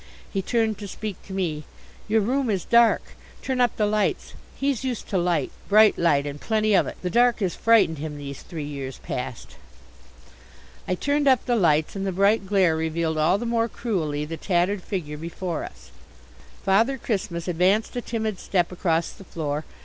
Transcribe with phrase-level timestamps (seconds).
[0.33, 1.63] He turned to speak to me,
[2.07, 3.13] "Your room is dark.
[3.43, 4.33] Turn up the lights.
[4.55, 6.97] He's used to light, bright light and plenty of it.
[7.03, 9.57] The dark has frightened him these three years past."
[10.87, 14.37] I turned up the lights and the bright glare revealed all the more cruelly the
[14.37, 15.91] tattered figure before us.
[16.65, 19.65] Father Christmas advanced a timid step across the floor.